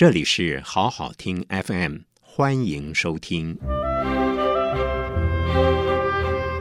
[0.00, 3.58] 这里是好好听 FM，欢迎收听，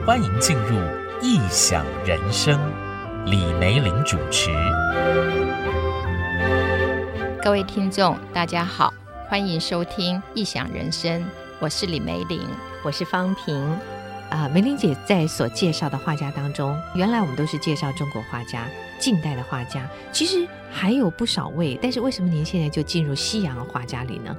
[0.05, 0.75] 欢迎进入
[1.21, 2.59] 异想人生，
[3.25, 4.49] 李梅玲主持。
[7.41, 8.93] 各位听众，大家好，
[9.29, 11.23] 欢迎收听异想人生，
[11.61, 12.41] 我是李梅玲，
[12.83, 13.55] 我是方平。
[14.29, 18.65] 啊，梅玲姐在所介绍的画家当中，原来我们都是介绍中国画家、
[18.99, 21.79] 近代的画家，其实还有不少位。
[21.81, 24.35] 但是为什么您现在就进入西洋画家里呢？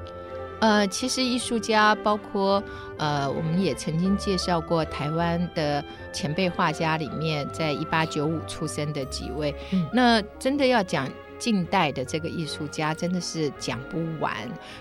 [0.60, 2.62] 呃，其实艺术家包括
[2.98, 5.82] 呃，我们也曾经介绍过台湾的
[6.12, 9.54] 前辈画家里面，在一八九五出生的几位。
[9.72, 11.08] 嗯，那真的要讲。
[11.40, 14.32] 近代的这个艺术家真的是讲不完，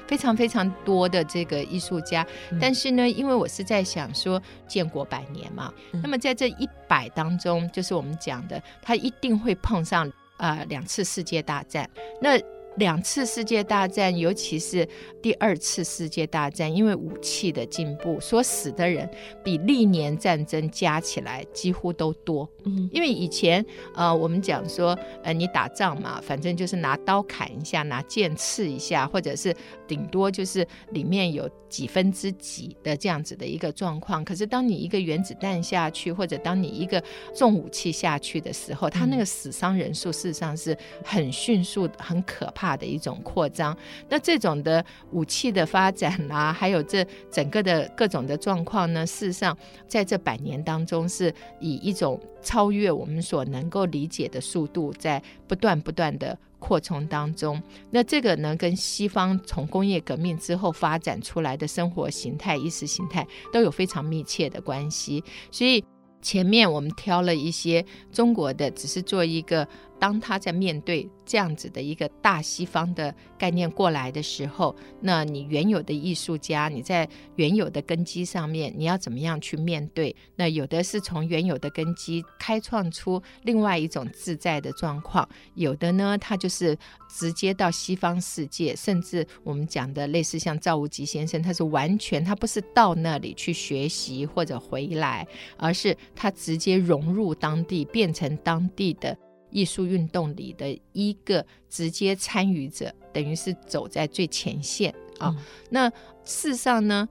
[0.06, 2.24] 非常非常多的这个艺术家。
[2.52, 11.90] 嗯、但是呢，因为我是在想说，建国百年嘛，嗯、那么在这一百当中，就是我们讲的，他一定会碰上啊、呃、两次世界大战。
[12.22, 12.38] 那
[12.80, 14.88] 两次世界大战，尤其是
[15.22, 19.08] 第二次世界大战，因为武器的进步，所死的人
[19.44, 22.50] 比历年战争加起来几乎都多。
[22.64, 29.54] 嗯，因为以前呃，我们讲说，呃，你打仗嘛，反正就是拿刀砍一下，拿剑刺一下，或者是
[29.86, 34.24] 顶多就是里面有几分之几的这样子的一个状况。
[34.24, 37.04] 可是当你一个原子弹下去，或者当你一个
[37.36, 42.69] 重武器下去的时候，他那个死伤人数事实上是很迅速、很可怕。
[42.70, 43.76] 大的一种扩张，
[44.10, 57.60] 那这种的武器的发展啦、啊，还有这整个的各种的状况呢，事实上在这百年当中，是以一种超越我们所能够理解的速度，在不断不断的扩充当中。
[57.90, 65.24] 那这个呢，跟西方从工业革命之后发展出来的生活形态、意识形态都有非常密切的关系。
[65.50, 65.84] 所以
[66.22, 69.68] 前面我们挑了一些中国的，只是做一个。
[70.00, 80.16] 当他在面对这样子的一个大西方的概念过来的时候，那你原有的艺术家，你在原有的根基上面，你要怎么样去面对？
[80.36, 86.78] 那有的是从原有的根基开创出另外一种自在的状况，有的呢，他就是
[87.10, 95.28] 直接到西方世界，甚至我们讲的类似像赵无极先生，他是完全他不是到那里去学习或者回来，
[95.58, 99.18] 而是他直接融入当地，变成当地的。
[99.50, 105.34] 艺术运动里的一个直接参与者，等于是走在最前线啊。
[105.38, 105.90] 嗯、那
[106.24, 107.08] 事实上呢，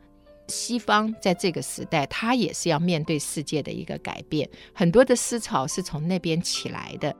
[0.48, 7.14] 西方在这个时代，它也是要面对世界的一个改变，很多的思潮是从那边起来的。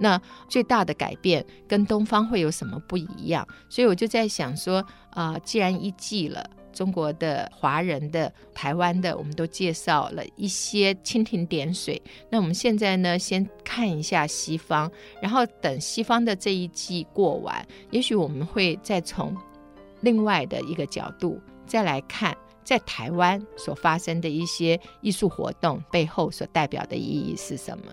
[0.00, 3.46] 那最大的改变跟东方会有什么不一样？
[3.68, 4.78] 所以我就在想说，
[5.10, 6.48] 啊、呃，既然一季了。
[6.72, 12.00] 中国的、华人的、台湾的，我们都介绍了一些蜻蜓点水。
[12.30, 14.90] 那我们现在呢，先看一下西方，
[15.20, 19.36] 然后等西方的这一季过完，也许我们会再从
[20.00, 27.84] 另外的一个角度再来看，在台湾所发生的一些艺术活动背后所代表的意义是什么？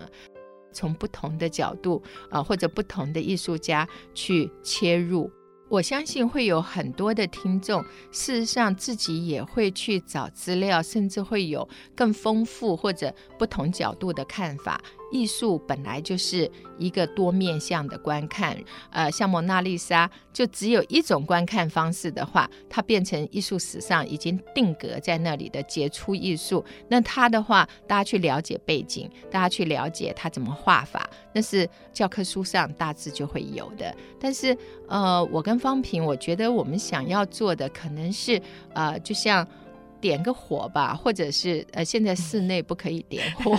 [0.72, 5.30] 从不同的角度啊、或者不同的艺术家去切入。
[5.70, 14.80] 我相信会有很多的听众，事实上自己也会去找资料，甚至会有更丰富或者不同角度的看法。
[15.10, 18.56] 艺术本来就是一个多面向的观看，
[18.90, 26.64] 呃，像蒙娜丽莎就只有一种观看方式的话，它变成艺术史上已经定格在那里的杰出艺术。
[26.88, 33.94] 那它的话，大家去了解背景，大家去了解它怎么画法，那是教科书上大致就会有的。
[34.18, 34.56] 但是，
[34.88, 38.40] 呃，我跟方平，我觉得我们想要做的可能是，
[38.74, 39.46] 呃，就像。
[40.00, 43.54] 点个火吧，或者是呃，现在室内不可以点火，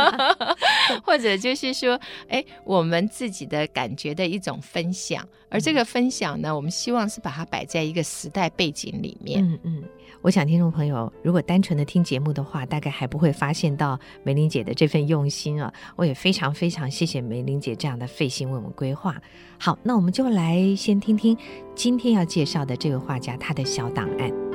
[1.02, 1.98] 或者就是说，
[2.28, 5.26] 哎，我们自己的感觉的一种分享。
[5.50, 9.42] 而这个分享呢，我们希望是把它摆在一个时代背景里面。
[9.42, 9.82] 嗯嗯，
[10.20, 15.72] 我想听众朋友如果单纯的听节目的话，大概还不会发现到梅玲姐的这份用心啊。
[15.96, 19.16] 我也非常非常谢谢梅玲姐这样的费心为我们规划。
[19.58, 21.34] 好，那我们就来先听听
[21.74, 24.47] 今天要介绍的这位画家他的小档案。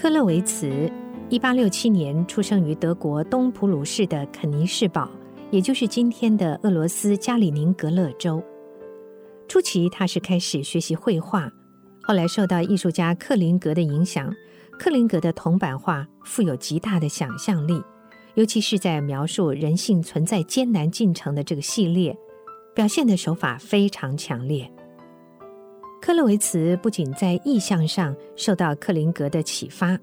[0.00, 0.90] 科勒维茨，
[1.28, 5.06] 一八六七年出生于德国东普鲁士的肯尼士堡，
[5.50, 8.42] 也就是今天的俄罗斯加里宁格勒州。
[9.46, 11.52] 初期，他是开始学习绘画，
[12.00, 14.34] 后来受到艺术家克林格的影响。
[14.78, 17.78] 克林格的铜版画富有极大的想象力，
[18.36, 22.16] 尤其是在描述人性存在艰难进程的这个系列，
[22.74, 24.72] 表现的手法非常强烈。
[26.10, 29.96] 科洛维茨不仅在意象上受到克林格的启发，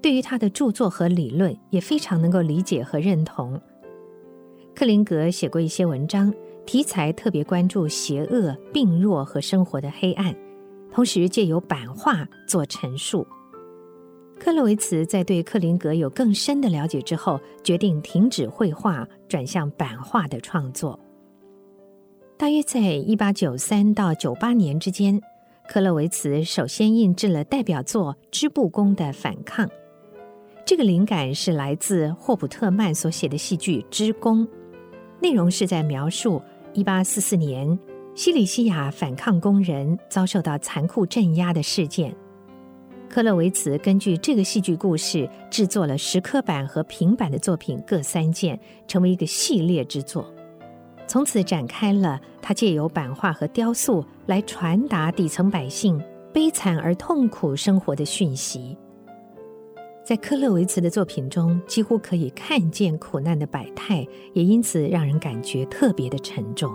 [0.00, 3.60] 对于他的著作和理论也非常能够理解和认同。
[4.72, 6.32] 克林格写过一些文章，
[6.64, 10.32] 题材特别关注邪恶、病弱和生活的黑暗，
[10.92, 13.26] 同时借由版画做陈述。
[14.38, 20.96] 克洛维茨在对克林格有更深的了解之后，决定停止绘画，转向版画的创作。
[22.36, 25.20] 大约在一八九三到九八年之间，
[25.68, 29.66] 克洛维茨首先印制了代表作《织布工的反抗》。
[30.64, 34.46] 这个灵感是来自霍普特曼所写的戏剧《织工》，
[35.20, 36.40] 内容是在描述
[36.72, 37.78] 一八四四年
[38.14, 42.16] 西里西亚反抗工人遭受到残酷镇压的事件。
[43.10, 50.32] 克洛维茨根据这个戏剧故事制作了石刻版和平板的作品各三件，成为一个系列之作。
[51.08, 55.98] 从此展开了他借由版画和雕塑来传达底层百姓
[56.32, 58.76] 悲惨而痛苦生活的讯息。
[60.04, 66.70] 在科勒维茨的作品中，几乎可以看见苦难的百态，也因此让人感觉特别的沉重。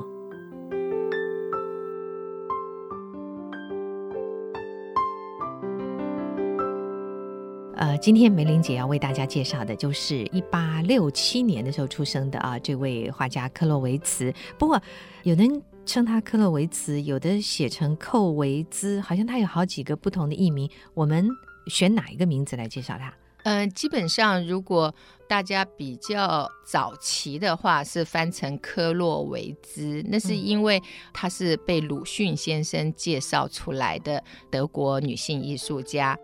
[7.76, 14.32] 呃，今天梅玲姐要为大家介绍的就是一八六七年的时候出生的啊，这位画家克洛维茨。
[14.60, 14.80] 不过，
[15.24, 20.70] 有人称他克洛维茨，有的写成寇维兹，好像他有好几个不同的艺名。
[20.94, 21.28] 我们
[21.66, 23.12] 选哪一个名字来介绍他？
[23.44, 24.94] 嗯、呃，基本上如果
[25.28, 30.80] 大家比较早期的话，是翻成科洛维兹，那是因为
[31.12, 36.16] 他是被鲁迅先生介绍出来的德国女性艺术家。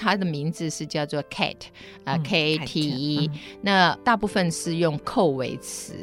[0.00, 1.66] 他的名字是叫做 Kate
[2.04, 3.30] 啊，K A T E。
[3.60, 5.94] 那大部分是用寇维词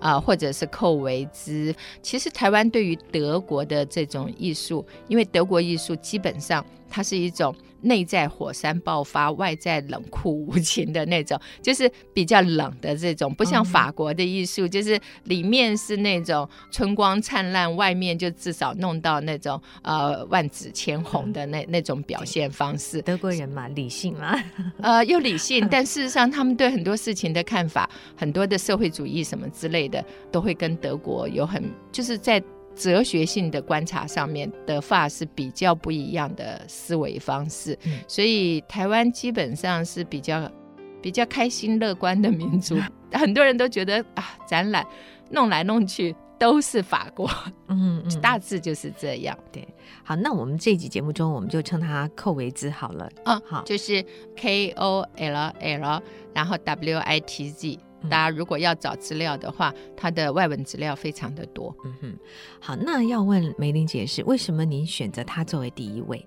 [0.00, 1.74] 啊，或者是寇维兹。
[2.00, 7.54] 其实台湾对于德国的这种艺术，因为德国艺术基本上它是一种。
[7.82, 23.02] 内在火山爆发，外在冷酷无情的那种， 就是比较冷的这种，不像法国的艺术，就是里面是那种春光灿烂，外面就至少弄到那种呃万紫千红的那那种表现方式。
[23.02, 24.38] 德国人嘛，理性嘛，
[24.80, 32.42] 呃，又理性，但事实上他们对很多事情的看法，很多的社会主义什么之类的，都会跟德国有很就是在。
[32.74, 40.50] 哲学性的观察上面，德法是比较不一样的思维方式，嗯、所以台湾基本上是比较
[41.00, 42.76] 比较开心乐观的民族。
[43.12, 44.86] 很多人都觉得啊，展览
[45.30, 47.30] 弄来弄去都是法国，
[47.68, 49.38] 嗯，嗯，大致就是这样。
[49.52, 49.66] 对，
[50.02, 53.08] 好，那我们这集节目中，我们就称它寇维兹好了。
[53.24, 54.04] 嗯，好，就是
[54.34, 56.02] K O L L，
[56.34, 57.78] 然后 W I T Z。
[58.10, 61.74] 大家如果要找资料的话，它的外文资料非常的多。
[61.84, 62.18] 嗯哼，
[62.60, 66.26] 好，那要问梅玲姐是为什么您选择他作为第一位？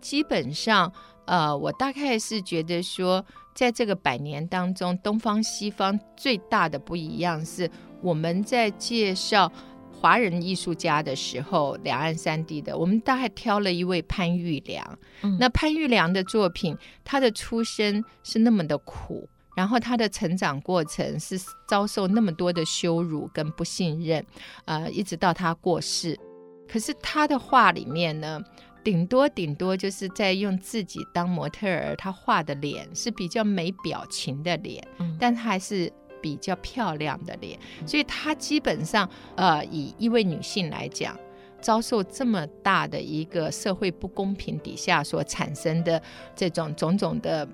[0.00, 0.90] 基本上，
[1.26, 3.24] 呃，我大概是觉得说，
[3.54, 7.70] 在这个百年当中，东方西方最大的不一样是，
[8.00, 9.52] 我们在介绍
[9.92, 14.98] 华人艺术家的时候，两岸三地的，我们大概挑了一位潘玉良。
[15.20, 16.74] 嗯，那潘玉良的作品，
[17.04, 19.28] 他的出身是那么的苦。
[19.60, 24.24] 然后他的成长过程是遭受那么多的羞辱跟不信任，
[24.64, 26.18] 呃，一直到他过世。
[26.66, 28.40] 可是他的画里面呢，
[28.82, 35.92] 顶多顶多就是在用自己当模特儿，他画的脸是比较没表情的脸，嗯，但还是
[36.22, 37.60] 比较漂亮的脸。
[37.86, 41.14] 所以她基本上，呃，以一位女性来讲，
[41.60, 46.02] 遭受这么大的一个社会不公平底下所产生的
[46.34, 47.46] 这种种种的。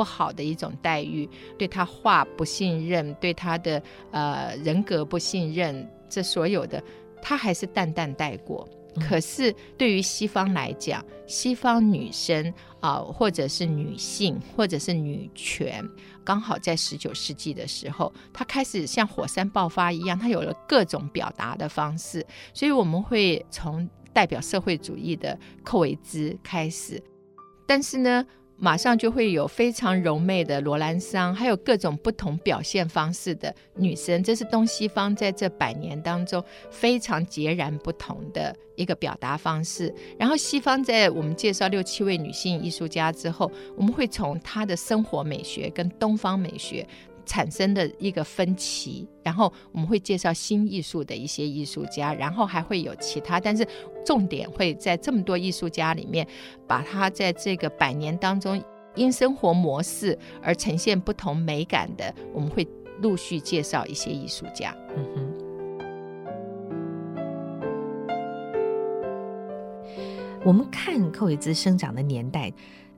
[0.00, 1.28] 不好的一种待遇，
[1.58, 6.82] 对他话不信任，对他的呃人格不信任，这所有的
[7.20, 8.66] 他还是淡淡带过。
[8.94, 12.48] 嗯、可是对于西方来讲，西方女生
[12.80, 15.86] 啊、呃，或者是女性，或者是女权，
[16.24, 22.26] 刚好在十九世纪的时候，她开始像火山爆发一样，她有了各种表达的方式。
[22.54, 27.02] 所以我们会从代表社会主义的寇维兹开始，
[27.66, 28.24] 但是呢。
[28.62, 39.92] 马上就会有非常柔媚的罗兰桑，还有各种不同表现方式的女生，这是东西方在这百年当中非常截然不同的一个表达方式。
[40.18, 46.86] 然后西方在我们介绍六七位女性艺术家之后，我们会从她的生活美学跟东方美学。
[47.30, 53.64] 产生的一个分歧，然后我们会介绍新艺术的一些艺术家，然后还会有其他，但是
[54.04, 56.26] 重点会在这么多艺术家里面，
[56.66, 58.60] 把他在这个百年当中
[58.96, 62.66] 因生活模式而呈现不同美感的，我们会
[63.00, 64.76] 陆续介绍一些艺术家。
[64.96, 65.32] 嗯哼，
[70.44, 72.52] 我们看寇维兹生长的年代。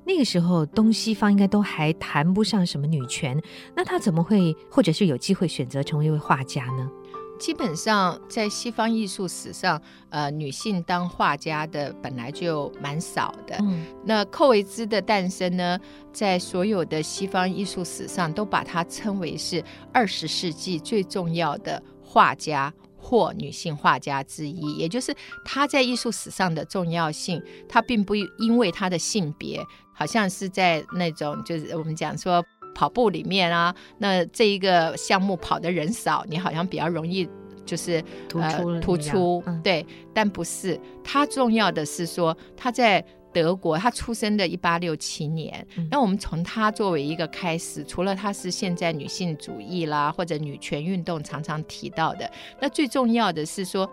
[0.05, 3.41] 那个时候东西方应该都还谈不上什么女权，
[3.75, 6.91] 那她怎么会或者是有机会选择成为一位画家呢？
[7.39, 9.81] 基本上，在西方艺术史上，
[10.11, 13.57] 呃，女性当画家的本来就蛮少的。
[13.59, 15.77] 嗯，那寇维兹的诞生呢，
[16.13, 24.77] 在所有的西方艺术史上，都把她称为是二十世纪最重要的画家或女性画家之一。
[24.77, 25.13] 也就是
[25.45, 29.61] 她在艺术史上的重要性，她并不因为她的性别，
[29.93, 32.45] 好像是在那种就是我们讲说。
[32.75, 37.29] 跑步里面啊，那这一个项目跑的人少，你好像比较容易
[37.67, 40.81] 就是突出、呃、突出，嗯、对，但不是。
[41.05, 45.65] 他重要的是说他在德国，他出生的一八六七年。
[45.77, 53.89] 嗯、那我们从他作为一个开始，除了他是现在女性主义啦或者女权运动常常提到的，那最重要的是说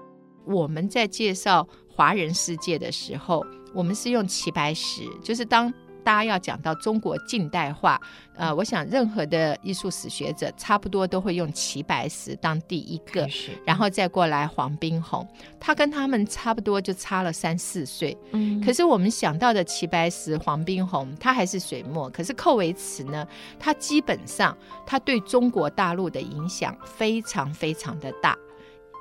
[0.46, 5.72] 我们在介绍华人世界的时候，我们是用齐白石，就是当。
[6.10, 8.02] 大家要讲到中国近代化，
[8.36, 13.30] 呃，我想任何的艺术史学者差不多都会用齐白石当第一个，
[13.64, 15.24] 然后再过来黄宾虹，
[15.60, 18.18] 他跟他们差不多就差了三四岁。
[18.32, 23.28] 嗯，可是我们想到的齐白石、黄宾虹，他还是水墨，可是寇维茨呢，
[23.60, 28.36] 他基本上他对中国大陆的影响非常非常的大。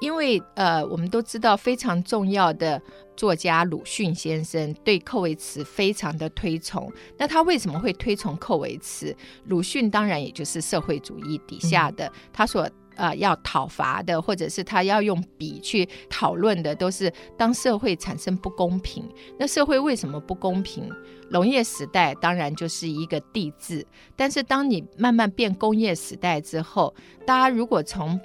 [0.00, 2.80] 因为呃，我们都知道非常重要的
[3.16, 6.90] 作家鲁迅先生对寇维茨非常的推崇。
[7.16, 9.14] 那他为什么会推崇寇维茨？
[9.46, 19.04] 鲁迅当然也就是社会主义底下的，嗯、他所呃要讨伐的，或者是他要用笔去讨论的，都是当社会产生不公平。
[19.36, 20.88] 那社会为什么不公平？
[21.30, 26.94] 农业时代当然就是一个地制，但是当你慢慢变工业时代之后，
[27.26, 28.18] 大家如果从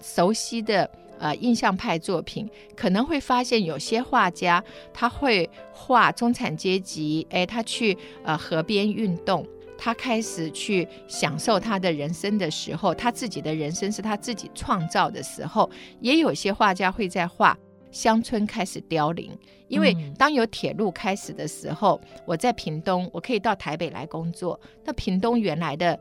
[0.00, 0.88] 熟悉的。
[1.18, 9.46] 呃，印象派作品可能会发现有些画家他会画中产阶级，哎，他去呃河边运动，
[9.76, 15.68] 他开始去享受他的人生的时候，他自己的人生是他自己创造的时候，
[16.00, 17.56] 也有些画家会在画
[17.90, 19.30] 乡村开始凋零，
[19.68, 25.98] 因为当有铁路开始的时候，我在屏东，我可以到台北来工作，那屏东原来的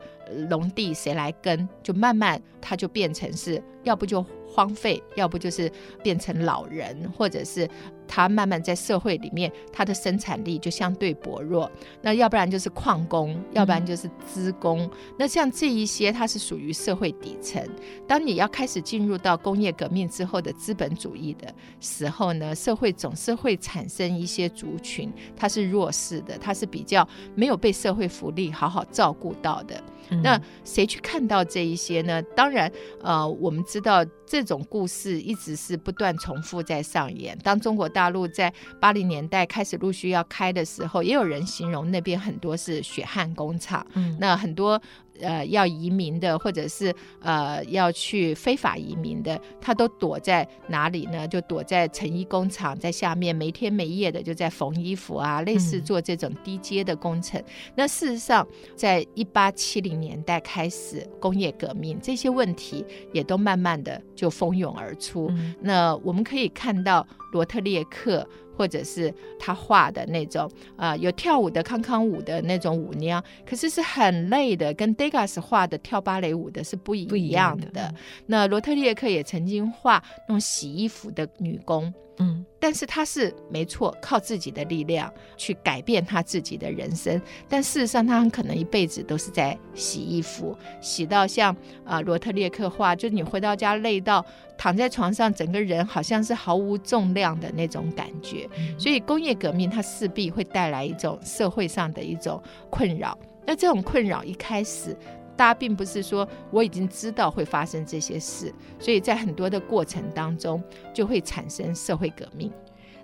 [0.50, 4.26] 农地谁来耕，就慢慢它就变成是要不就。
[4.50, 5.72] 荒废，要不就是
[6.02, 7.70] 变成老人，或者是
[8.08, 11.70] 他慢慢在社会里面，他的生产力就相对薄弱。
[12.02, 14.80] 那要不然就是矿工，要不然就是资工。
[14.84, 17.62] 嗯、那像这一些，它是属于社会底层。
[18.08, 29.82] 当你要开始进入到工业革命之后的资本主义的时候呢，社会总是会产生一些族群，它是弱势的，它是比较没有被社会福利好好照顾到的。
[30.10, 32.22] 嗯、那谁去看到这一些呢？
[32.34, 32.72] 当然，
[33.02, 37.38] 呃，我们知道这种故事一直是不断重复在上演。
[37.40, 43.86] 当中国大陆在八零年代开始陆续要开的时候，也有人形容那边很多是血汗工厂。
[43.96, 44.82] 嗯，那很多。
[45.22, 51.28] 呃，要移民的，或者是呃要去非法移民的，他都躲在哪里呢？
[51.28, 57.40] 就躲在成衣工厂，在下面没天没夜的就在缝衣服啊，类似做这种低阶的工程。
[57.42, 57.46] 嗯、
[57.76, 65.28] 那事实上，在一八七零年代开始工业革命，这些问题也都慢慢的就蜂拥而出。
[65.32, 68.28] 嗯、那我们可以看到罗特列克。
[68.58, 77.64] 或者是他画的那种，呃，有跳舞的康康舞的那种舞娘，可是是很累的，跟 Degas 画的跳芭蕾舞的是不一样的。
[77.66, 77.94] 样的
[78.26, 81.94] 那罗特列克也曾经画那种洗衣服的女工。
[82.20, 87.22] 嗯，但是他是没错，靠自己的力量去改变他自己的人生。
[87.48, 94.26] 但事实上，他很可能一辈子都是在洗衣服，洗到像啊、呃、罗特列克画，就你回到家累到
[94.58, 98.50] 躺在床上，整个人好像是毫无重量的那种感觉。
[98.58, 103.18] 嗯、所以工业革命它势必会带来一种社会上的一种困扰。
[103.46, 104.98] 那这种困扰一开始。
[105.38, 110.62] 大家并不是说我已经知道会发生这些事，所以在很多的过程当中
[110.94, 112.52] 就会产生社会革命。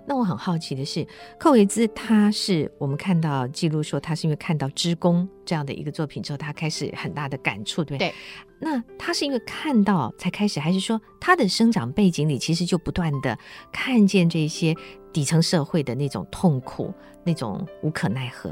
[0.06, 1.06] 那我很好奇的是，
[1.38, 8.10] 寇维兹他是我们看到记录说他是因为看到《织工》这样的一个作品之后，他开始很大的感触，对不对？
[8.10, 8.14] 对。
[8.60, 13.38] 那他是因为看到才开始，还是说他的生长背景里其实就不断的
[13.72, 14.74] 看见这些
[15.12, 16.92] 底层社会的那种痛苦、
[17.24, 18.50] 那种无可奈何？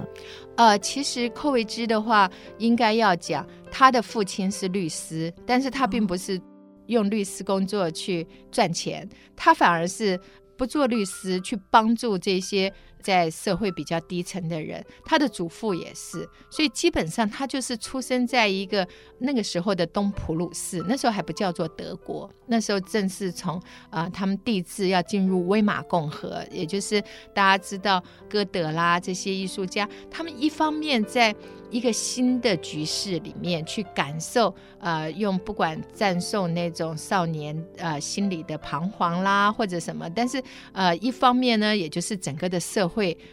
[0.57, 6.41] 呃，其实寇维兹的话，应该要讲他的父亲是律师，但是他并不是
[6.87, 9.07] 用律师工作去赚钱，
[9.37, 10.19] 他反而是。
[10.63, 18.87] 不做律师，去帮助这些在社会比较低层的人，他的祖父也是，所以基本上他就是出生在一个
[19.19, 27.03] 那个时候的东普鲁士，那时候还不叫做德国，那时候正是从啊、他们帝制要进入威玛共和，也就是
[27.35, 31.35] 大家知道歌德啦这些艺术家，他们一方面在
[31.71, 40.43] 一个新的局势里面去感受，呃，用不管赞颂那种少年呃心理的彷徨啦，或者什么，但是
[40.73, 42.87] 呃一方面呢，也就是整个的社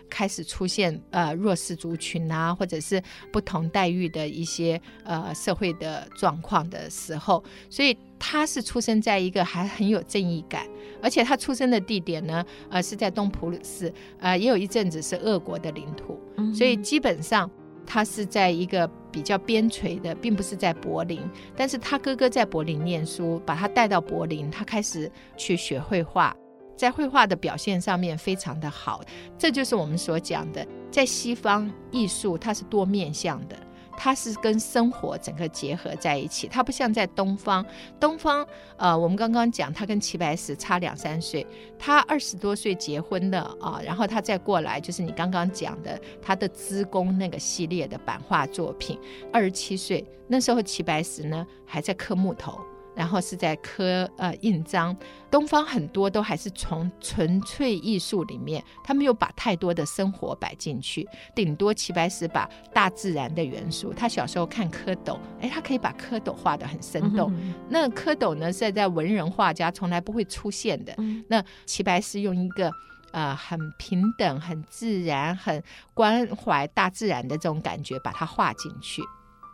[0.09, 3.01] 开始出现呃弱势族群啊，或者是
[3.31, 10.65] 不同待遇的一些呃社会的状况的时候，所以他是出生在一个还很有正义感，
[11.01, 16.19] 而且他出生的地点呢，呃是在东普鲁士，呃也有一阵子是俄国的领土，
[16.53, 17.49] 所以基本上。
[17.91, 21.19] 他是在一个比较边陲的，并不是在柏林。
[21.55, 26.35] 但是他哥哥在柏林念书，把他带到柏林，他开始去学绘画，
[26.79, 29.01] 在绘画的表现上面非常的好。
[29.37, 33.55] 这就是我们所讲的，在西方艺术它是多面向的。
[34.01, 37.65] 它是跟生活整个结合在一起，它不像在东方。
[37.99, 41.45] 东方，呃，我们刚刚讲，他跟齐白石差两三岁，
[41.77, 48.97] 他二十多岁结婚的啊，然后他再过来，就是你刚刚讲的他的资工那个系列的版画作品，
[49.33, 52.57] 二十七岁那时候齐白石呢还在刻木头。
[52.99, 54.93] 然后是在刻呃印章，
[55.31, 63.93] 东方很多都还是从纯粹艺术里面，他没有把太多的生活摆进去，顶多齐白石把大自然的元素。
[63.93, 67.33] 他小时候看蝌蚪，哎，他可以把蝌蚪画得很生动。
[67.37, 70.93] 嗯、那蝌蚪呢，是在文人画家从来不会出现的。
[70.97, 72.69] 嗯、那齐白石用一个
[73.11, 75.63] 呃很平等、很自然、很
[75.93, 79.01] 关怀大自然的这种感觉，把它画进去。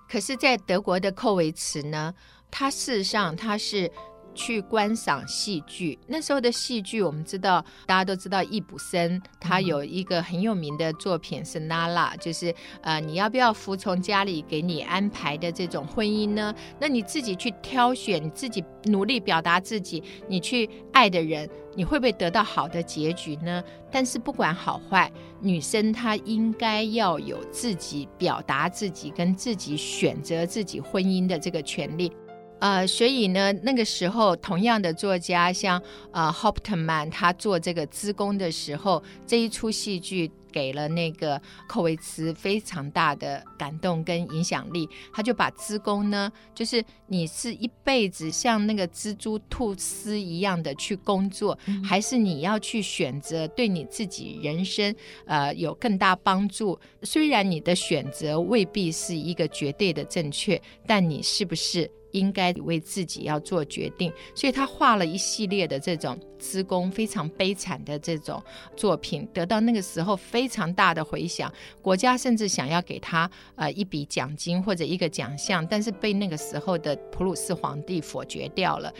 [0.09, 2.13] 可是，在德国的寇维茨呢，
[2.50, 3.91] 他事实上他是
[4.33, 5.97] 去观赏戏剧。
[6.07, 16.53] 那时候的戏剧，我们知道，大家都知道易卜生，他有一个很有名的作品是《娜拉》，就是呃，你要不要服从家里给你安排的这种婚姻呢？
[16.79, 23.63] 那你自己去挑选，你自己努力表达自己，你去爱的人，你会不会得到好的结局呢？
[23.89, 25.09] 但是不管好坏，
[25.45, 32.11] 女生她应该要有自己表达自己跟自己选择自己婚姻的这个权利。
[32.65, 35.79] 呃，所以呢，那个时候同样的作家，像
[36.12, 44.89] 呃 Hauptmann 他做这个资工的时候，这一出戏剧给了那个寇维茨非常大的感动跟影响力。
[45.13, 54.95] 他就把资工呢，就是你是一辈子像那个蜘蛛吐丝一样的去工作，嗯、还是你要去选择对你自己人生
[55.28, 56.80] 呃有更大帮助？
[57.04, 61.91] 虽然你的选择未必是一个绝对的正确，但你是不是？
[62.15, 68.41] 应该为自己要做决定，所以他画了一系列的这种职工非常悲惨的这种
[68.75, 71.51] 作品，得到那个时候非常大的回响。
[71.82, 78.93] 国家甚至想要给他呃一笔奖金或者一个奖项，但是被那个时候的普鲁士皇帝否决掉了。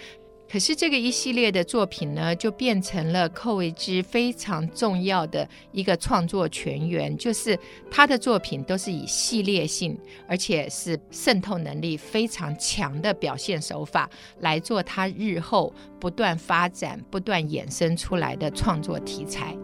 [0.48, 7.58] 可是这个一系列的作品呢，就变成了寇维之非常重要的一个创作全员，就是
[7.90, 19.58] 他的作品都是以系列性，而且是渗透能力非常强的表现手法来做他日后不断发展、不断衍生出来的创作题材。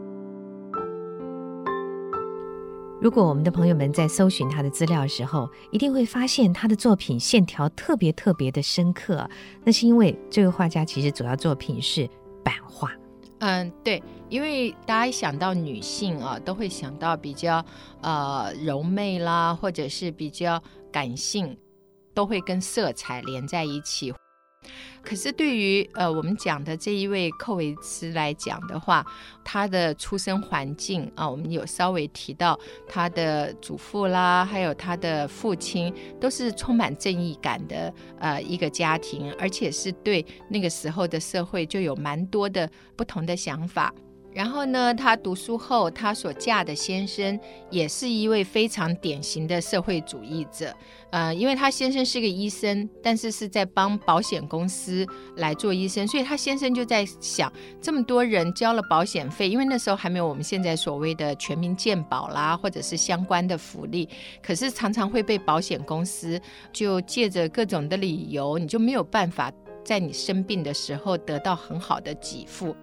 [3.01, 9.27] 如果我们的朋友们在搜寻他的资料的时候，一定会发现他的作品线条特别特别的深刻。
[9.63, 12.07] 那是因为这位画家其实主要作品是
[12.43, 12.91] 版画。
[13.39, 17.65] 嗯，对，因为大家一想到女性啊，都会想到比较
[18.01, 20.61] 呃柔媚啦，或者是比较
[20.91, 21.57] 感性，
[22.13, 24.13] 都会跟色彩连在一起。
[25.03, 29.05] 可是对于呃我们讲的这一位寇维斯来讲的话，
[29.43, 43.93] 他的出生环境啊，我们有稍微提到他的祖父啦，还有他的父亲，都是充满正义感的呃一个家庭，而且是对那个时候的社会就有蛮多的不同的想法。
[44.33, 47.39] 然后呢，她读书后，她所嫁的先生
[47.69, 50.73] 也是一位非常典型的社会主义者。
[51.09, 64.07] 呃，因为她先生是个医生，但是是在帮保险公司来做医生，所以她先生就在想，这么多人交了保险费，因为那时候还没有我们现在所谓的全民健保啦，或者是相关的福利，
[64.41, 66.39] 可是常常会被保险公司
[66.71, 69.51] 就借着各种的理由，你就没有办法
[69.83, 72.73] 在你生病的时候得到很好的给付。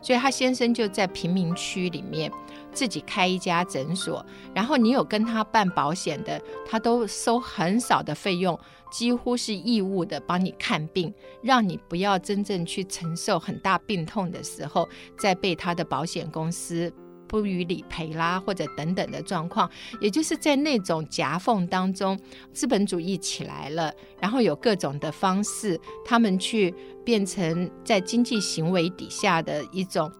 [0.00, 2.30] 所以他先生就在贫民区里面
[2.72, 8.58] 自己开一家诊所，然后你有跟他办保险的，他都收很少的费用，
[8.90, 16.92] 几乎是义务的帮你看病，让你不要真正去承受很大病痛的时候，再被他的保险公司
[17.28, 19.70] 不予理赔啦，或者等等的状况。
[20.00, 22.18] 也就是在那种夹缝当中，
[22.52, 30.10] 资本主义起来了，然后有各种的方式，他们去变成在经济行为底下的一种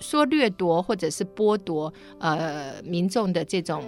[0.00, 3.82] 说掠夺或者是剥夺呃民众的这种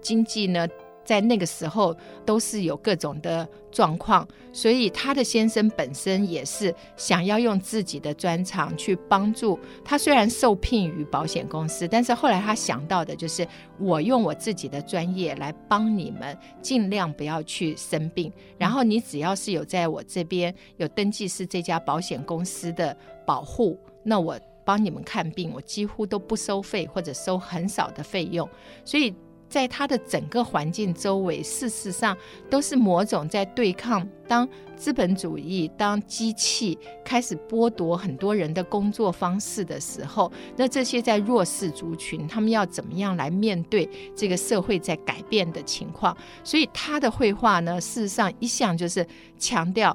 [0.00, 0.66] 经济呢。
[1.04, 9.98] 在那个时候都是有各种的状况，所以他的先生本身也是想要用自己的专长去帮助他。
[9.98, 13.46] 虽然受聘于保险公司，但是后来他想到的就是
[13.78, 18.32] 我用我自己的专业来帮你们，尽量不要去生病。
[18.56, 28.48] 然后你只要是有在我这边有登记是这家保险公司的保护，那我帮你们看病，我几乎都不收费或者收很少的费用，
[28.84, 29.14] 所以。
[29.50, 32.16] 在他的整个环境周围，事实上
[32.48, 34.08] 都是某种在对抗。
[34.28, 46.16] 当资本主义、当机器开始剥夺很多人的工作方式的时候，那这些在弱势族群，他们要怎么样来面对这个社会在改变的情况？
[46.44, 49.04] 所以他的绘画呢，事实上一向就是
[49.36, 49.94] 强调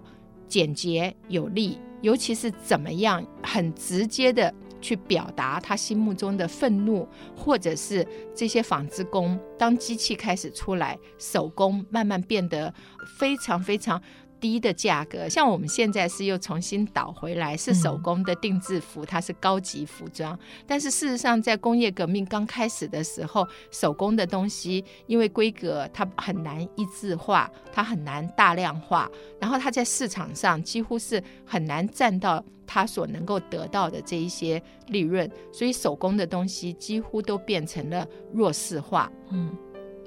[0.49, 4.53] 简洁有力，尤其是怎么样很直接的。
[4.85, 12.71] 去表达他心目中的愤怒，或者是这些纺织工，当机器开始出来，手工慢慢变得
[13.17, 13.99] 非常非常。
[14.45, 20.37] 低的价格，像我们现在是又重新倒回来，是手工的定制服，它是高级服装。
[20.67, 29.09] 但是事实上，在工业革命刚开始的时候，手工的东西因为规格它很难一致化，它很难大量化，
[29.41, 39.11] 然后它在市场上几乎是很难占到它所能够得到的这一些利润，所以手工的东西几乎都变成了弱势化。
[39.31, 39.49] 嗯。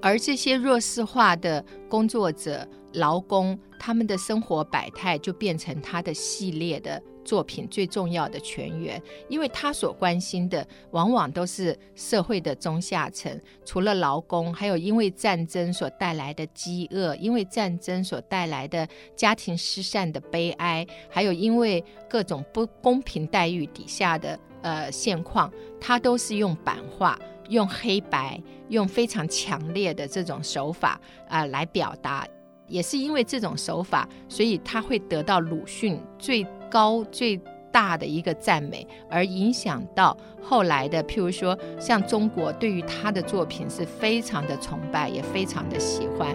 [0.01, 27.19] 而这些弱势化的工作者、劳工，他们的生活百态就变成他的系列的作品最重要的泉源，因为他所关心的往往都是社会的中下层，除了劳工，还有因为战争所带来的饥饿，因为战争所带来的家庭失散的悲哀，还有因为各种不公平待遇底下的呃现况，他都是用版画。
[27.49, 32.27] 用黑白，用非常强烈的这种手法啊、来表达，
[32.67, 46.35] 也是因为这种手法，所以他会得到鲁迅最高最大的一个赞美，而影响到后来的，譬如说像中国对于他的作品是非常的崇拜，也非常的喜欢。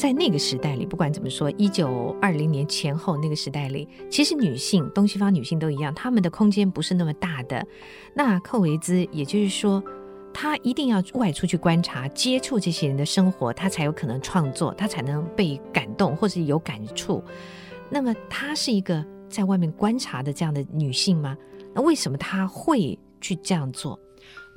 [0.00, 7.62] 在那个时代里，不管怎么说，一九二零年前后那个时代里，其实女性，东西方女性都一样，她们的空间不是那么大的。
[8.14, 9.84] 那寇维兹，也就是说，
[10.32, 17.22] 她一定要外出去观察、接触这些人的生活，她才有可能创作，她才能被感动或是有感触。
[17.90, 21.36] 那么，她是一个在外面观察的这样的女性吗？
[21.74, 24.00] 那为什么她会去这样做？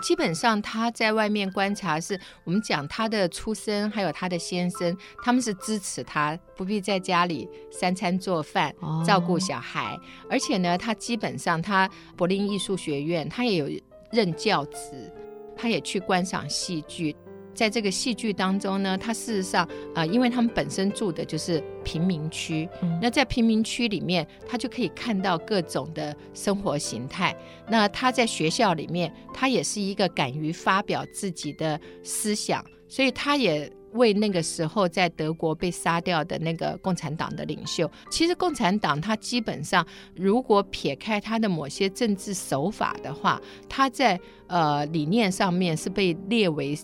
[0.03, 9.97] 基本上，他在外面观察是，是我们讲他的出身，还有他的先生，他们是支持他不必在家里三餐做饭、照顾小孩，
[10.29, 13.69] 而且呢，他基本上他柏林艺术学院，他也有
[14.11, 15.09] 任教职，
[15.55, 17.15] 他也去观赏戏剧。
[17.53, 27.35] 在这个戏剧当中呢，他事实上，呃，因为他们本身住的就是贫民区，嗯、那在贫民区里面，他就可以看到各种的生活形态。
[27.69, 37.89] 那他在学校里面，他也是一个敢于发表自己的思想，所以他也为那个时候在德国被杀掉的那个共产党的领袖。
[38.09, 39.85] 其实共产党他基本上，
[40.15, 43.39] 如果撇开他的某些政治手法的话，
[43.69, 46.75] 他在呃理念上面是被列为。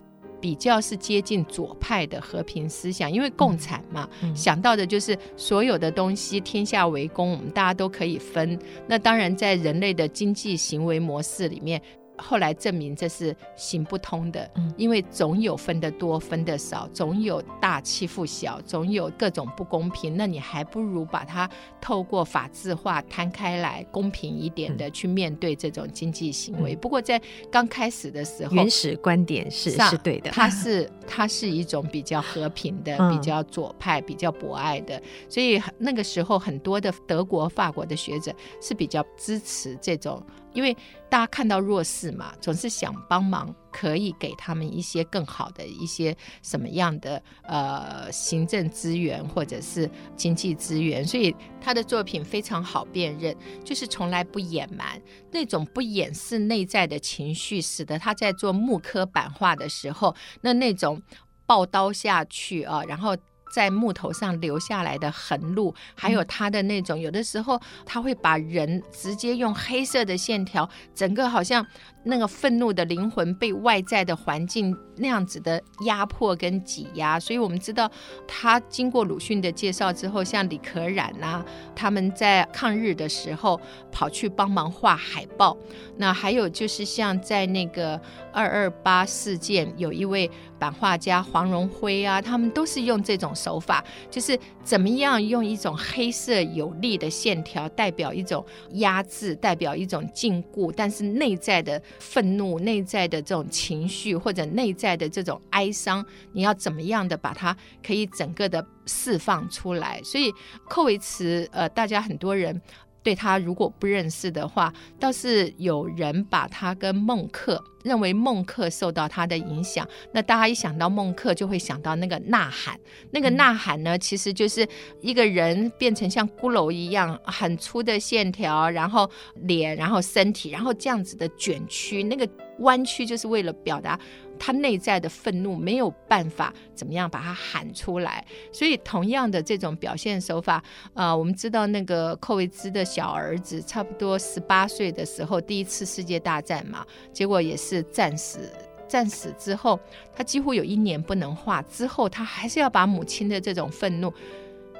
[0.41, 8.58] 比较是接近左派的和平思想，因为共产嘛，想到的就是所有的东西天下为公，我们大家都可以分。
[8.88, 11.82] 那当然，在人类的经济行为模式里面。
[12.21, 20.15] 后来证明这是行不通的，因为总有分得多分得少，总有大欺负小，总有各种不公平。
[20.15, 26.75] 那你还不如把它透过法制化摊开来，公平一点的去面对这种经济行为。
[26.75, 40.21] 不过在刚开始的时候，原始观点是是对的，它是它是一种比较和平的、比较左派、比较博爱的，所以那个时候很多的德国、法国的学者是比较支持这种。
[40.53, 40.75] 因为
[41.09, 61.01] 大家看到弱势嘛，总是想帮忙，可以给他们一些更好的一些什么样的呃行政资源或者是经济资源，所以他的作品非常好辨认，就是从来不隐瞒那种不掩饰内在的情绪，使得他在做木刻版画的时候，那那种
[61.45, 63.15] 抱刀下去啊，然后。
[63.51, 71.65] 在木头上留下来的痕路，还有他的那种，有的时候他会把人直接用黑色的线条，整个好像
[72.03, 77.19] 那个愤怒的灵魂被外在的环境那样子的压迫跟挤压。
[77.19, 77.89] 所以我们知道，
[78.27, 81.43] 他经过鲁迅的介绍之后，像李可染啊，
[81.75, 83.59] 他们在抗日的时候
[83.91, 85.57] 跑去帮忙画海报。
[85.95, 87.99] 那还有就是像在那个
[88.33, 93.29] 二二八事件，有一位版画家黄荣辉啊，他们都是用这种。
[93.39, 110.02] 手法就是怎么样用一种黑色有力的线条代表一种压制，代表一种禁锢，但是内在的愤怒、内在的这种情绪或者内在的这种哀伤，你要怎么样的把它可以整个的释放出来？
[110.04, 110.32] 所以
[110.67, 112.62] 寇维茨，呃，大家很多人。
[113.02, 119.87] 对他如果不认识的话，倒是有人把他跟孟克认为孟克受到他的影响。
[120.11, 122.79] 那大家一想到孟克，就会想到那个呐喊。
[123.11, 124.67] 那个呐喊呢，其实就是
[125.01, 132.27] 一个人变成像骷髅一样很粗的线条，然后脸，然后身体，然后这样子的卷曲，那个
[132.59, 133.99] 弯曲就是为了表达。
[134.41, 140.63] 他内在的愤怒没有办法怎么样把它喊出来，所以同样的这种表现手法，
[140.93, 148.51] 呃，我们知道那个寇维兹的小儿子差不多十八岁的时候，第一次世界大战嘛，结果也是战死。
[148.88, 149.79] 战死之后，
[150.15, 154.12] 他几乎有一年不能画，之后他还是要把母亲的这种愤怒，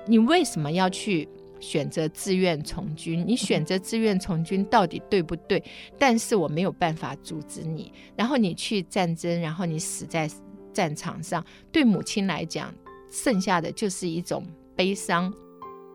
[0.08, 1.28] 你为什么要去？
[1.62, 5.62] 选择自愿从军，你选择自愿从军到底对不对？
[5.98, 7.92] 但是我没有办法阻止你。
[8.16, 10.32] 然后你去战争，然后你死在
[10.72, 12.74] 战场上，对母亲来讲，
[13.12, 14.42] 剩下的就是一种
[14.74, 15.34] 悲伤。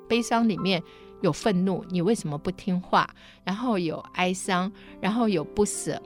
[0.06, 0.82] 悲伤里面
[1.22, 3.08] 有愤怒，你为什么不听话？
[3.42, 5.98] 然后有哀伤，然后有不舍。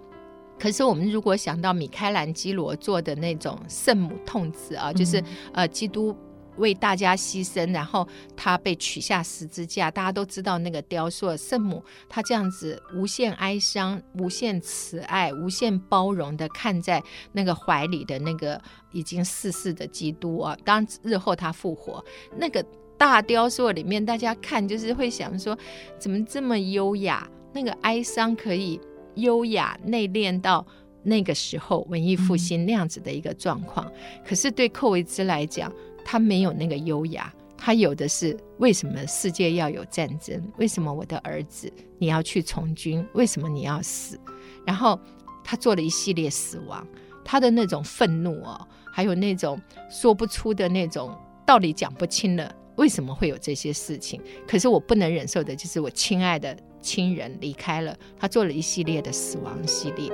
[0.59, 6.17] 可是我们如果想到米开朗基罗做的那种圣母痛子啊，就是呃，基督。
[6.59, 8.05] 为大家牺牲，然后
[8.37, 9.89] 他被取下十字架。
[9.89, 20.59] 大家都知道那个雕塑圣母，她这样子无限哀伤、无限慈爱、无限包容的看在那个怀里的那个已经逝世的基督啊。
[20.65, 22.05] 当日后他复活，
[22.37, 22.61] 那个
[22.97, 25.57] 大雕塑里面，大家看就是会想说，
[25.97, 27.25] 怎么这么优雅？
[27.55, 28.81] 那个哀伤可以
[29.19, 30.67] 优雅内敛到
[31.03, 33.87] 那个时候文艺复兴那样子的一个状况。
[33.87, 33.93] 嗯、
[34.27, 35.73] 可是对寇维兹来讲，
[36.05, 40.43] 他没有那个优雅，他有的是为什么世界要有战争？
[40.59, 43.07] 为什么我的儿子你要去从军？
[43.15, 44.19] 为什么你要死？
[44.67, 44.99] 然后
[45.45, 46.87] 他做了一系列死亡，
[47.25, 54.21] 他的那种愤怒哦，还有那种说不出的那种道理讲不清了，为什么会有这些事情？
[54.47, 60.11] 可是我不能忍受的就是我亲爱的亲人离开了，他做了一系列的死亡系列。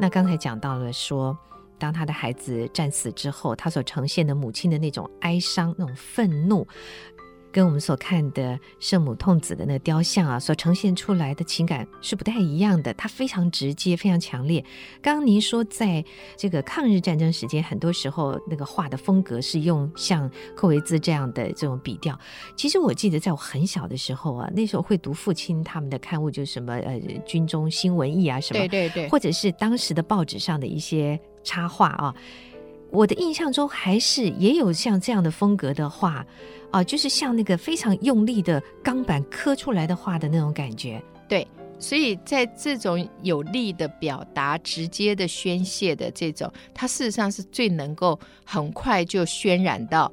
[0.00, 1.36] 那刚才讲到了说，
[1.76, 6.66] 当他的孩子战死之后，他所呈现的母亲的那种哀伤、那种愤怒，
[7.50, 12.92] 跟我们所看的圣母痛子的那个雕像啊，所呈现出来的情感是不太一样的。
[12.94, 14.64] 它非常直接，非常强烈。
[15.00, 16.04] 刚刚您说，在
[16.36, 22.18] 这个抗日战争时间，很多时候那个画的风格是用像寇维兹这样的这种笔调。
[22.56, 32.14] 其实我记得，在我很小的时候啊，那时候会读父亲他们的刊物，就是什么呃军中新文艺啊什么，对对对，或者是当时的报纸上的一些插画啊。
[32.90, 36.24] 我的印象中，还是也有像这样的风格的画。
[36.70, 41.48] 啊，就是像那个非常用力的钢板刻出来的画的那种感觉，对，
[41.78, 50.12] 所以在这种有力的表达、直接的宣泄的这种，它事实上是最能够很快就渲染到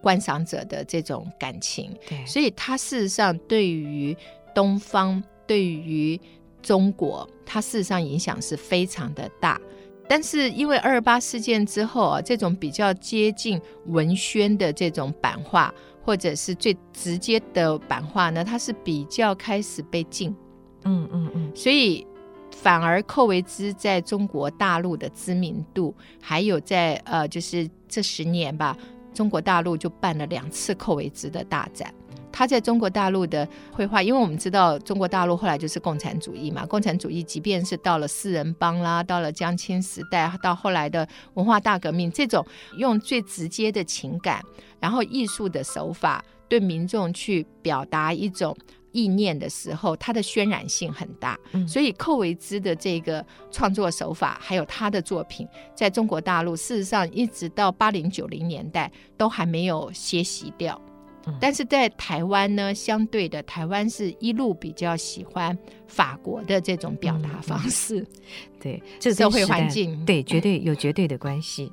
[0.00, 1.92] 观赏者的这种感情。
[2.08, 4.16] 对，所以它事实上对于
[4.54, 6.16] 东方、对于
[6.62, 9.60] 中国，它事实上影响是非常的大。
[10.08, 15.72] 但是因为二二八事件之后啊，这种比较接近文宣的这种版画。
[16.06, 20.32] 或者是最直接的版画呢，它是比较开始被禁，
[20.84, 22.06] 嗯嗯嗯，所以
[22.52, 25.92] 反而寇维兹在中国大陆的知名度，
[26.22, 28.76] 还有在呃，就是这十年吧，
[29.12, 31.92] 中国大陆就办了两次寇维兹的大展。
[32.36, 42.46] 他在中国大陆的绘画，因为我们知道中国大陆后来就是共产主义嘛，共产主义即便是到了四人帮啦，到了江青时代，到后来的文化大革命，这种
[42.76, 44.42] 用最直接的情感，
[44.78, 48.54] 然后艺术的手法对民众去表达一种
[48.92, 51.38] 意念的时候，它的渲染性很大。
[51.52, 60.78] 嗯，所以寇维兹的这个创作手法，还有他的作品，在中国大陆事实上一直到八零九零年代都还没有歇息掉。
[61.26, 68.00] 嗯，但是在台湾呢，相对的，台湾是一路比较喜欢法国的这种表达方式。
[68.00, 68.06] 嗯、
[68.60, 71.72] 对，这个、社会环境对绝对有绝对的关系。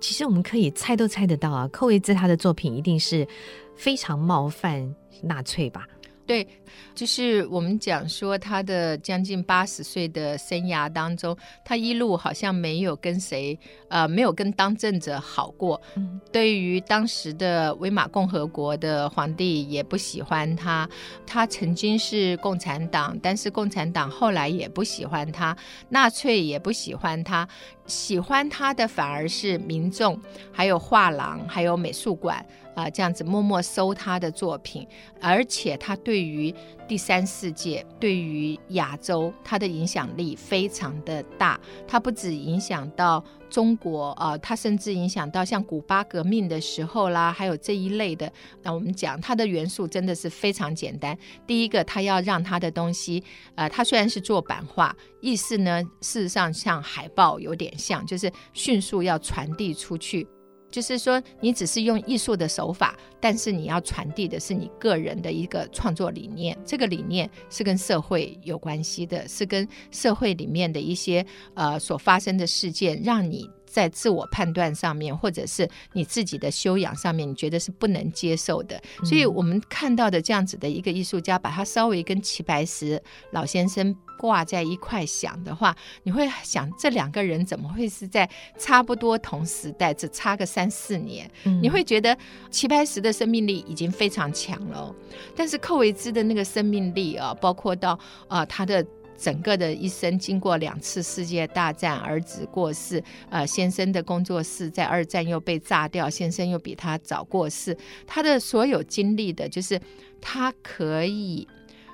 [0.00, 3.26] 其实我们可以猜都猜得到啊，寇维兹他的作品一定是
[3.74, 5.86] 非常冒犯纳粹吧？
[6.26, 6.46] 对，
[6.94, 13.58] 就是我们讲说他的将近八十岁的生涯当中，他一路好像没有跟谁，
[13.88, 15.80] 呃，没有跟当政者好过。
[15.96, 20.88] 嗯，对于当时的威玛共和国的皇帝也不喜欢他。
[21.26, 25.54] 他曾经是共产党，但是共产党后来也不喜欢他，
[25.90, 27.46] 纳粹也不喜欢他，
[27.86, 30.18] 喜欢他的反而是民众，
[30.50, 32.44] 还有画廊，还有美术馆。
[32.74, 34.86] 啊、这样子默默收他的作品，
[35.20, 36.54] 而且他对于
[36.86, 41.58] 第三世界、对于亚洲，他的影响力非常的大。
[41.86, 48.30] 他不止影响到中国啊、呃，他甚至影响到像古巴革命的时候啦，还有这一类的。
[48.62, 51.16] 那我们讲他的元素真的是非常简单。
[51.46, 53.22] 第一个，他要让他的东西，
[53.54, 60.26] 呃，他虽然是做版画，意思呢，事实上像海报有点像，就是迅速要传递出去。
[60.74, 66.58] 就是说，你只是用艺术的手法，但是你要传递的是你个人的一个创作理念。
[66.66, 73.48] 这个理念是跟社会有关系的，是跟社会里面的一些呃所发生的事件，让你。
[73.74, 78.80] 在自我判断上面，或者是你自己的修养上面，你觉得是不能接受的。
[79.02, 91.28] 所以，我们看到的这样子的一个艺术家，把他稍微跟齐白石老先生挂在一块想的话，你会想这两个人怎么会是在差不多同时代，只差个三四年？
[91.60, 92.16] 你会觉得
[92.52, 94.94] 齐白石的生命力已经非常强了，
[95.34, 98.86] 但是寇维兹的那个生命力啊，包括到啊、呃、他的。
[99.16, 107.76] 整个的一生经过两次世界大战，儿子过世，呃，先生的工作室在二战又被炸掉，先生又比他早过世。
[108.06, 109.80] 他的所有经历的，就是
[110.20, 111.46] 他可以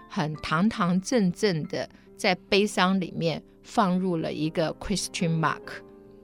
[0.09, 5.61] 很堂堂正正的在悲伤里面放入了一个 question mark，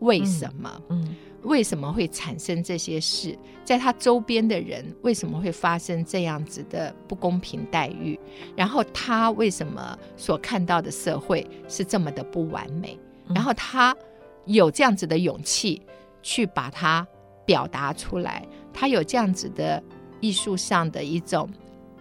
[0.00, 0.82] 为什么？
[0.88, 1.04] 嗯。
[1.04, 3.38] 嗯为什么会产生这些事？
[3.64, 8.18] 在他周边的人为什么会发生这样子的不公平待遇？
[8.56, 12.98] 然后他为什么所看到的社会是这么的不完美？
[13.28, 13.96] 然后他
[14.44, 15.82] 有这样子的勇气
[16.22, 17.06] 去把它
[17.44, 19.82] 表达出来，他有这样子的
[20.20, 21.48] 艺术上的一种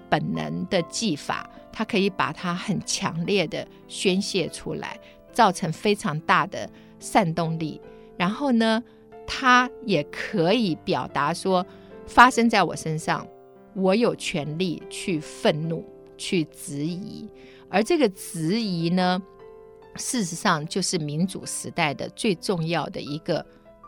[0.10, 5.00] 本能的技法，他可以把它很强烈的宣泄出来，
[5.32, 6.70] 造成非常大的
[7.00, 7.82] 煽动力。
[8.18, 8.82] 然后呢，
[9.28, 11.66] 他也可以表达说，
[12.06, 13.28] 发生在我身上，
[13.74, 15.84] 我有权利去愤怒、
[16.18, 17.28] 去质疑，
[17.70, 19.22] 而这个质疑呢，
[19.96, 23.46] 事实上就是民主时代的最重要的一个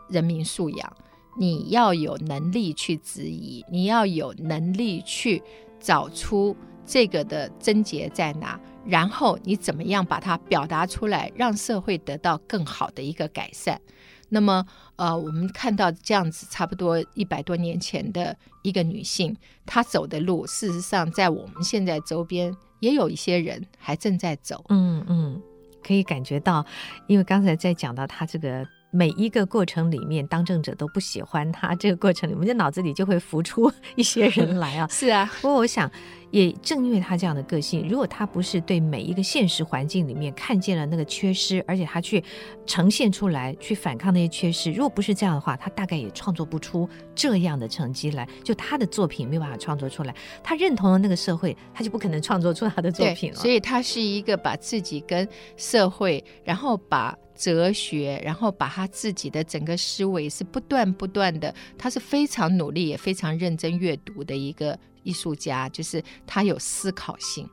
[0.08, 0.96] 人民素养。
[1.38, 5.40] 你要有能力去质疑，你要有能力去
[5.78, 13.80] 找出这个的症结在哪，然后你怎么样把它表达出来，让社会得到更好的一个改善。
[14.28, 19.36] 那么，呃，我们看到这样子，差不多一百多年前的一个女性，
[19.66, 24.64] 她走的路，事实上，在我们现在周边也有一些人还正在走。
[24.68, 25.42] 嗯嗯，
[25.82, 26.64] 可以感觉到，
[27.06, 28.66] 因为刚才在讲到她这个。
[28.90, 31.74] 每一个过程里面，当政者都不喜欢他。
[31.74, 34.88] 这个过程里，我们的脑子里就会浮出 一些人来啊。
[34.90, 35.90] 是啊，不过我想，
[36.30, 42.24] 也正因为他这样的个性，如果他不是对每一个现实环境里面看见了那个缺失，而且他去
[42.64, 48.26] 呈现出来，去反抗那些缺失，如果不是这样的话，他大概也创作不出这样的成绩来。
[48.42, 53.36] 就他的作品没有办法创作出来，他认同了那个社会，他就不可能创作出他的作品了。
[53.36, 57.14] 所以，他是一个把自己跟社会，然后把。
[57.38, 67.48] 哲学，然后把他自己的整个思维是不断不断的，他是非常努力也非常认真阅读的一个艺术家，就是他有思考性。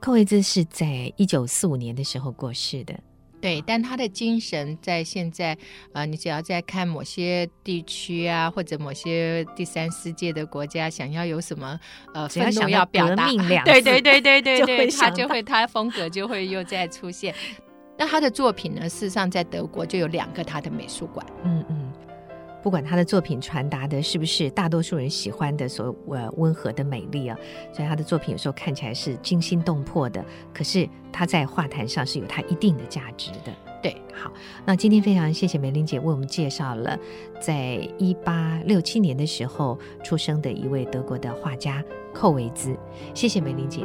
[0.00, 2.98] 寇维兹是在一九四五年的时候过世的，
[3.40, 5.56] 对，但他的精神在现在，
[5.92, 11.78] 呃，你只要在看某些地区啊，或者某些第三世界的国家，想要有什么
[12.14, 13.28] 呃愤怒要表达，
[13.64, 17.34] 对对对对对对，他就会他风格就会又再出现。
[17.96, 18.88] 那他的作品呢？
[18.88, 21.24] 事实上，在德国就有两个他的美术馆。
[21.44, 21.92] 嗯嗯，
[22.62, 27.36] 不管他的作品传达的是不是大多数人喜欢的所呃温和的美丽啊，
[27.72, 33.52] 所以他的作品有时候看起来是惊心动魄的，可是他在画坛上是有他一定的价值的。
[33.82, 34.32] 对，好，
[34.64, 36.98] 那今天非常谢谢梅玲姐为我们介绍了
[37.40, 41.82] 在一八六七年的时候出生的一位德国的画家
[42.14, 42.76] 寇维兹，
[43.12, 43.84] 谢谢梅玲姐。